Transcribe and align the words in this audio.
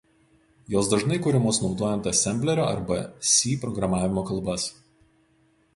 Jos 0.75 0.87
dažnai 0.93 1.17
kuriamos 1.25 1.59
naudojant 1.65 2.09
asemblerio 2.13 2.67
arba 2.71 2.99
C 3.35 3.55
programavimo 3.67 4.27
kalbas. 4.33 4.69